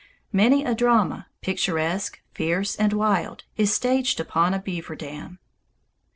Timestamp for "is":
3.55-3.71